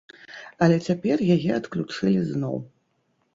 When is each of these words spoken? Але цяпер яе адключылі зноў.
Але 0.65 0.77
цяпер 0.87 1.17
яе 1.35 1.51
адключылі 1.59 2.25
зноў. 2.31 2.57